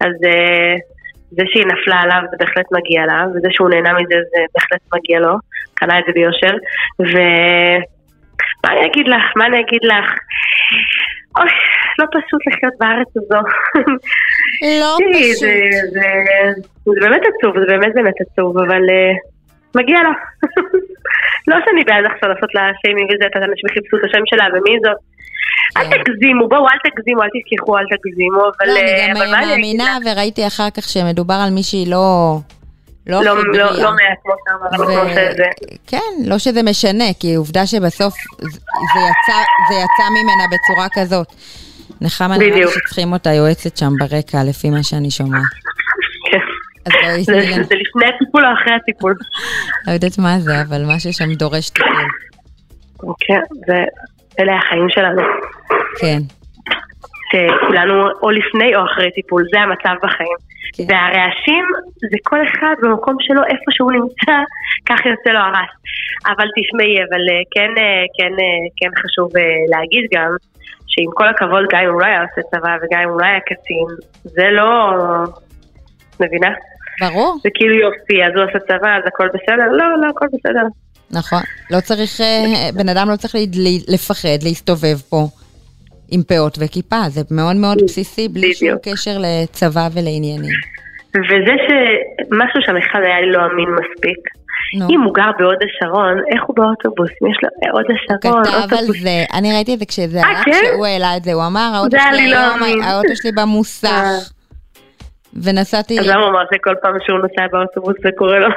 [0.00, 0.74] אז אה,
[1.30, 5.18] זה שהיא נפלה עליו זה בהחלט מגיע לה, וזה שהוא נהנה מזה זה בהחלט מגיע
[5.20, 5.34] לו,
[5.74, 6.54] קנה את זה ביושר.
[7.00, 7.14] ו...
[8.64, 9.24] מה אני אגיד לך?
[9.36, 10.06] מה אני אגיד לך?
[11.38, 11.48] אוי,
[11.98, 13.40] לא פשוט לחיות בארץ הזו.
[14.80, 15.36] לא פשוט.
[15.40, 18.82] זה- זה- זה באמת עצוב, זה באמת באמת עצוב, אבל
[19.74, 20.12] מגיע לה.
[21.48, 24.76] לא שאני בעד עכשיו לעשות לה שיימינג וזה, את אנשים חיפשו את השם שלה ומי
[24.84, 24.98] זאת.
[25.76, 26.02] אל כן.
[26.02, 29.98] תגזימו, בואו, אל תגזימו, אל תסלחו, אל תגזימו, אבל לא, אני אה, גם אגיד מאמינה?
[30.06, 32.38] וראיתי אחר כך שמדובר על מישהי לא...
[33.06, 33.72] לא לא, לא.
[33.72, 35.46] לא מעט כמו שאמרנו, שזה.
[35.86, 38.14] כן, לא שזה משנה, כי עובדה שבסוף
[38.94, 39.38] זה יצא,
[39.68, 41.26] זה יצא ממנה בצורה כזאת.
[42.00, 42.68] נחמה נראה לי.
[42.68, 45.42] שצריכים אותה יועצת שם ברקע, לפי מה שאני שומעת.
[46.84, 49.14] בואי זה לפני הטיפול או אחרי הטיפול?
[49.86, 52.08] לא יודעת מה זה, אבל משהו שם דורש טיפול.
[53.20, 55.22] כן, ואלה החיים שלנו.
[56.00, 56.18] כן.
[57.30, 60.38] שכולנו או לפני או אחרי טיפול, זה המצב בחיים.
[60.74, 60.84] כן.
[60.88, 61.64] והרעשים
[61.96, 64.36] זה כל אחד במקום שלו, איפה שהוא נמצא,
[64.86, 65.72] כך יוצא לו הרעש.
[66.26, 69.30] אבל תשמעי, אבל אה, כן, אה, כן, אה, כן חשוב
[69.68, 70.30] להגיד גם,
[70.86, 73.40] שעם כל הכבוד, גם אם הוא לא היה עושה צבא וגם אם הוא לא היה
[73.40, 73.88] קצין,
[74.24, 74.92] זה לא...
[76.20, 76.48] מבינה?
[77.00, 79.66] ברור, זה כאילו יופי, אז הוא עושה צבא, אז הכל בסדר?
[79.72, 80.62] לא, לא, הכל בסדר.
[81.10, 81.42] נכון.
[81.70, 82.44] לא צריך, אה,
[82.74, 85.26] בן אדם לא צריך ל- ל- לפחד להסתובב פה
[86.10, 88.68] עם פאות וכיפה, זה מאוד מאוד בסיסי, בלי שום.
[88.82, 90.52] קשר לצבא ולעניינים.
[91.14, 94.18] וזה שמשהו שם אחד היה לי לא אמין מספיק.
[94.78, 94.86] נו.
[94.90, 97.10] אם הוא גר בהוד השרון, איך הוא באוטובוס?
[97.22, 99.00] אם יש לו אה, הוד השרון, כתב על אוטובוס.
[99.02, 100.50] זה, אני ראיתי את זה כשזה אה, היה, כן?
[100.52, 104.30] כשהוא העלה את זה, הוא אמר, האוטו שלי לי לא אמין." האוטו שלי במוסך,
[105.42, 108.48] ונסעתי, אז למה הוא אמר שכל פעם שהוא נוסע באוטובוס זה קורה לו?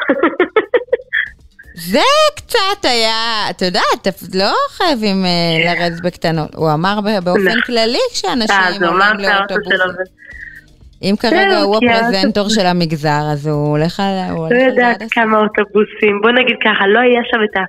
[1.76, 1.99] זה
[2.36, 5.30] קצת היה, אתה יודעת, לא חייבים אה,
[5.65, 7.61] לרדת בקטנות, הוא אמר באופן נכון.
[7.61, 10.03] כללי אה, כשאנשים אמר עולים שהאוטו לאוטובוס, שלו זה...
[11.01, 15.03] אם כרגע הוא הפרזנטור של המגזר, אז הוא הולך על לא יודעת.
[15.11, 16.22] כמה אוטובוסים.
[16.22, 17.63] בוא נגיד ככה, לא יהיה שם את ה...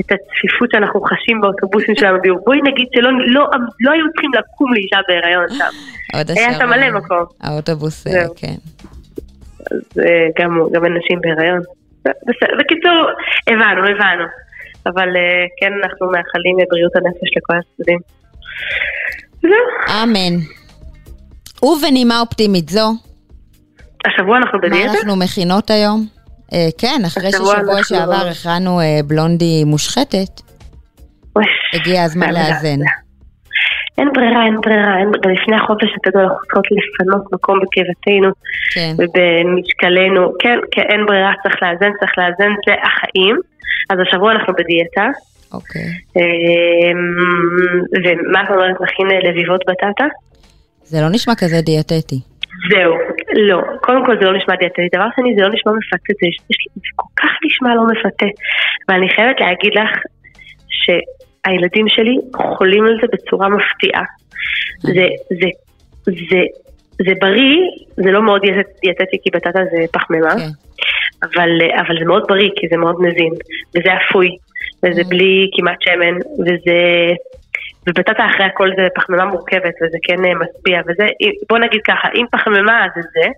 [0.00, 2.18] את הצפיפות שאנחנו חשים באוטובוסים שלנו.
[2.44, 5.72] בואי נגיד שלא לא, לא היו צריכים לקום לאישה בהיריון שם.
[6.36, 7.24] היה שם מלא מקום.
[7.42, 8.34] האוטובוס, אה, זהו.
[8.36, 8.56] כן.
[9.70, 11.60] אז אה, גם, גם אנשים בהיריון.
[12.58, 13.00] בקיצור,
[13.46, 14.24] הבנו, הבנו.
[14.86, 17.98] אבל אה, כן, אנחנו מאחלים בריאות הנפש לכל הצדדים.
[19.42, 20.02] זהו.
[20.02, 20.34] אמן.
[21.62, 22.90] ובנימה אופטימית זו,
[24.06, 24.92] השבוע אנחנו מה בדיאטה?
[24.92, 26.06] אנחנו מכינות היום?
[26.52, 30.40] אה, כן, אחרי ששבוע שעבר הכנו אה, בלונדי מושחתת,
[31.74, 32.78] הגיע הזמן לאזן.
[33.98, 38.30] אין ברירה, אין ברירה, אין, גם לפני החופש הגדול אנחנו צריכות לפנות מקום בקרבתנו
[38.74, 38.92] כן.
[38.98, 43.36] ובמשקלנו, כן, כן, אין ברירה, צריך לאזן, צריך לאזן, זה החיים.
[43.90, 45.06] אז השבוע אנחנו בדיאטה,
[45.52, 45.88] אוקיי.
[46.16, 47.00] אמ,
[48.04, 50.04] ומה את אומרת, נכין לביבות בטטה?
[50.84, 52.20] זה לא נשמע כזה דיאטטי.
[52.70, 52.94] זהו,
[53.36, 56.26] לא, קודם כל זה לא נשמע דיאטטי, דבר שני זה לא נשמע מפתה, זה,
[56.74, 58.26] זה כל כך נשמע לא מפתה,
[58.88, 59.90] ואני חייבת להגיד לך
[60.68, 64.02] שהילדים שלי חולים על זה בצורה מפתיעה.
[64.80, 64.92] זה,
[65.30, 65.48] זה,
[66.04, 66.40] זה,
[67.06, 67.60] זה בריא,
[67.96, 70.48] זה לא מאוד דיאט- דיאטטי כי בטטה זה פחמימה, כן.
[71.22, 71.50] אבל,
[71.86, 73.32] אבל זה מאוד בריא כי זה מאוד מזין,
[73.76, 74.28] וזה אפוי,
[74.84, 75.08] וזה Mm.
[75.08, 76.78] בלי כמעט שמן, וזה...
[77.88, 81.06] ובטטה אחרי הכל זה פחמימה מורכבת, וזה כן אה, משביע, וזה,
[81.48, 83.28] בוא נגיד ככה, אם פחמימה אז זה זה,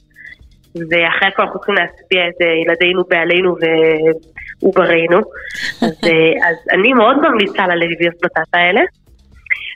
[0.91, 5.19] ואחרי הכל אנחנו צריכים להצביע את אה, ילדינו בעלינו ועוברינו,
[5.83, 8.81] אז, אה, אז אני מאוד ממליצה הלביאות בטטה האלה.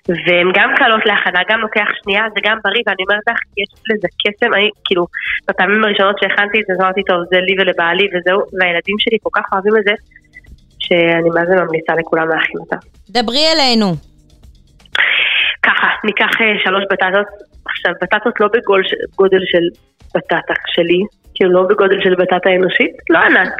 [0.08, 4.08] והן גם קלות להכנה, גם לוקח שנייה, זה גם בריא, ואני אומרת לך, יש לזה
[4.22, 5.06] קסם, אני כאילו,
[5.48, 9.44] בפעמים הראשונות שהכנתי את זה, אמרתי, טוב, זה לי ולבעלי וזהו, והילדים שלי כל כך
[9.52, 9.94] אוהבים את זה,
[10.78, 12.76] שאני מה זה ממליצה לכולם להכין אותה.
[13.10, 14.11] דברי אלינו.
[15.62, 17.26] ככה, ניקח אה, שלוש בטטות,
[17.66, 19.64] עכשיו, בטטות לא בגודל של
[20.14, 21.00] בטטה שלי,
[21.34, 23.54] כאילו לא בגודל של בטטה אנושית, לא ענק.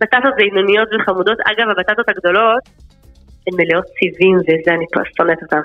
[0.00, 2.62] בטטות זה בינוניות וחמודות, אגב, הבטטות הגדולות
[3.46, 4.84] הן מלאות סיבים וזה, אני
[5.16, 5.60] שונאת אותן.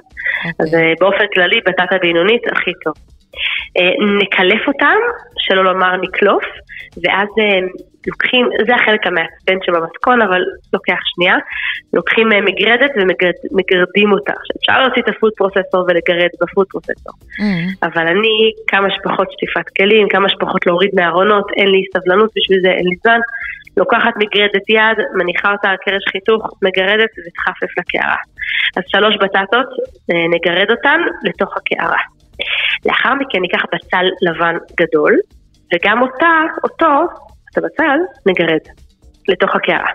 [0.59, 2.93] אז אה, באופן כללי, בטטה בינונית הכי טוב.
[3.77, 4.99] אה, נקלף אותם,
[5.37, 6.43] שלא לומר נקלוף,
[7.03, 7.27] ואז
[8.07, 10.41] לוקחים, זה החלק המעצבן שבמתכון, אבל
[10.73, 11.35] לוקח שנייה,
[11.93, 14.33] לוקחים אה, מגרדת ומגרדים אותה.
[14.39, 17.13] עכשיו, אפשר להוציא את ה food processor ולגרד ב food processor.
[17.39, 17.87] Mm.
[17.87, 18.35] אבל אני,
[18.67, 22.95] כמה שפחות שטיפת כלים, כמה שפחות להוריד מהארונות, אין לי סבלנות בשביל זה, אין לי
[23.03, 23.19] זמן.
[23.77, 28.21] לוקחת מגרדת יד, מניחה אותה על קרש חיתוך, מגרדת ותחפף לקערה.
[28.77, 29.69] אז שלוש בטטות,
[30.11, 32.01] אה, נגרד אותן לתוך הקערה.
[32.85, 35.13] לאחר מכן ניקח בצל לבן גדול,
[35.73, 36.33] וגם אותה,
[36.63, 36.91] אותו,
[37.51, 38.63] את הבצל, נגרד
[39.27, 39.91] לתוך הקערה.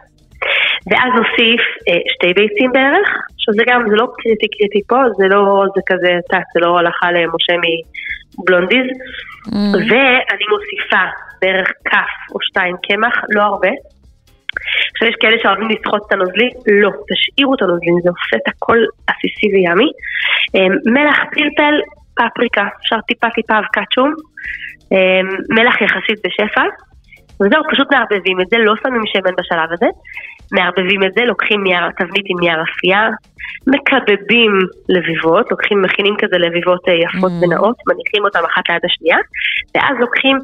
[0.90, 5.64] ואז נוסיף אה, שתי ביצים בערך, שזה גם, זה לא קריטי קריטי פה, זה לא,
[5.74, 8.88] זה כזה, את יודעת, זה לא הלכה למשה מבלונדיז.
[9.88, 11.04] ואני מוסיפה
[11.42, 13.68] בערך כף או שתיים קמח, לא הרבה.
[14.92, 16.48] עכשיו יש כאלה שאוהבים לסחוט את הנוזלי,
[16.82, 18.78] לא, תשאירו את הנוזלי, זה עושה את הכל
[19.08, 19.90] עסיסי וימי.
[20.54, 21.74] אה, מלח, פלפל,
[22.16, 24.10] פפריקה, אפשר טיפה טיפה אבקת שום,
[24.92, 25.20] אה,
[25.56, 26.64] מלח יחסית בשפע,
[27.40, 29.86] וזהו, פשוט מערבבים את זה, לא שמים שמן בשלב הזה,
[30.52, 33.08] מערבבים את זה, לוקחים נייר, תבנית עם נייר אפייה,
[33.66, 34.52] מקבבים
[34.88, 37.44] לביבות, לוקחים, מכינים כזה לביבות אה, יפות Mm.
[37.44, 39.18] ונאות, מניחים אותן אחת ליד השנייה,
[39.74, 40.36] ואז לוקחים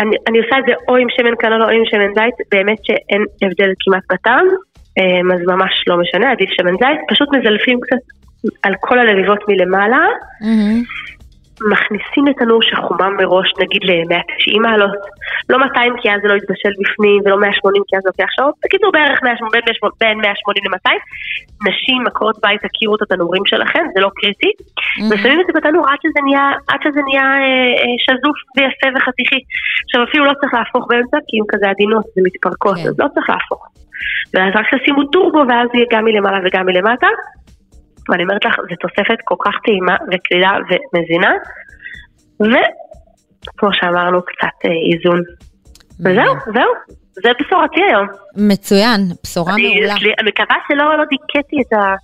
[0.00, 3.22] אני, אני עושה את זה או עם שמן קנולה או עם שמן זית, באמת שאין
[3.42, 4.46] הבדל כמעט בטעם,
[4.98, 8.02] אמ, אז ממש לא משנה, עדיף שמן זית, פשוט מזלפים קצת
[8.62, 10.06] על כל הלביבות מלמעלה,
[11.60, 15.00] מכניסים לתנור שחומם מראש נגיד ל-190 מעלות,
[15.48, 18.54] לא 200 כי אז זה לא יתבשל בפנים ולא 180 כי אז זה לוקח שעות,
[18.64, 20.90] בקיצור בערך 180, בין 180 בין 180 ל-200,
[21.68, 24.52] נשים עקרות בית תכירו את התנורים שלכם, זה לא קריטי,
[25.10, 29.40] ושמים את זה בתנור עד שזה נהיה, עד שזה נהיה אה, אה, שזוף ויפה וחתיכי.
[29.84, 33.62] עכשיו אפילו לא צריך להפוך באמצע כי הם כזה עדינות ומתפרקות, אז לא צריך להפוך.
[34.34, 37.06] ואז רק תשימו טורבו ואז יהיה גם מלמעלה וגם מלמטה.
[38.08, 41.32] ואני אומרת לך, זו תוספת כל כך טעימה וקלילה ומזינה,
[42.40, 45.20] וכמו שאמרנו, קצת אה, איזון.
[46.00, 46.72] וזהו, זהו,
[47.22, 48.06] זה בשורתי היום.
[48.36, 49.94] מצוין, בשורה אני, מעולה.
[49.94, 51.94] אני מקווה שלא לא דיכאתי את, ה,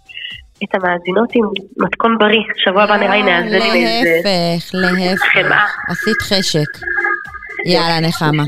[0.64, 1.44] את המאזינות עם
[1.78, 2.42] מתכון בריא.
[2.57, 5.24] שבוע הבא נראה לי נאזן עם איזה להפך, להפך.
[5.32, 5.66] חמאה.
[5.88, 6.86] עשית חשק.
[7.66, 8.44] יאללה, נחמה.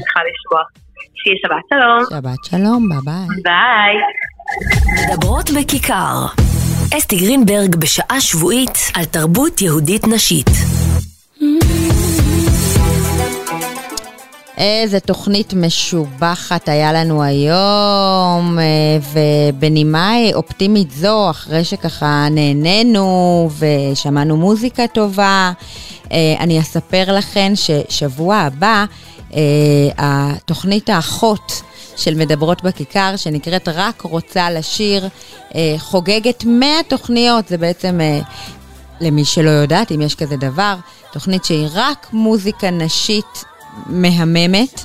[1.14, 2.04] שיהיה שבת שלום.
[2.10, 3.42] שבת שלום, ביי ביי.
[3.42, 3.94] ביי.
[5.12, 6.43] מדברות בכיכר.
[6.98, 10.50] אסתי גרינברג בשעה שבועית על תרבות יהודית נשית.
[14.58, 18.64] איזה תוכנית משובחת היה לנו היום, אה,
[19.12, 25.52] ובנימה אופטימית זו, אחרי שככה נהנינו ושמענו מוזיקה טובה,
[26.12, 28.84] אה, אני אספר לכם ששבוע הבא,
[29.34, 29.40] אה,
[29.98, 31.62] התוכנית האחות
[31.96, 35.08] של מדברות בכיכר, שנקראת רק רוצה לשיר,
[35.78, 38.00] חוגגת 100 תוכניות, זה בעצם
[39.00, 40.74] למי שלא יודעת, אם יש כזה דבר,
[41.12, 43.44] תוכנית שהיא רק מוזיקה נשית
[43.86, 44.84] מהממת.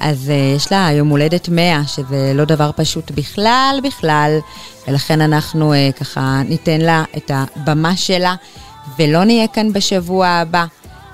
[0.00, 4.38] אז uh, יש לה יום הולדת 100, שזה לא דבר פשוט בכלל בכלל,
[4.88, 8.34] ולכן אנחנו uh, ככה ניתן לה את הבמה שלה,
[8.98, 10.64] ולא נהיה כאן בשבוע הבא.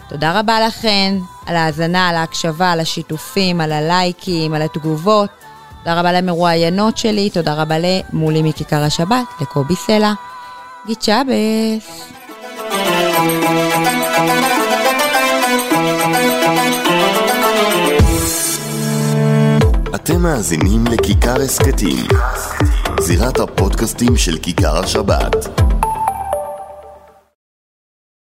[0.08, 1.14] תודה רבה לכן
[1.46, 5.30] על ההאזנה, על ההקשבה, על השיתופים, על הלייקים, על התגובות.
[5.78, 10.12] תודה רבה למרואיינות שלי, תודה רבה למולי מכיכר השבת, לקובי סלע.
[10.86, 12.12] גיד שבס.
[19.94, 22.06] אתם מאזינים לכיכר הסכתים,
[23.00, 25.65] זירת הפודקאסטים של כיכר השבת.